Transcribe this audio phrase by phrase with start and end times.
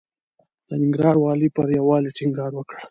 [0.67, 2.77] د ننګرهار والي پر يووالي ټينګار وکړ.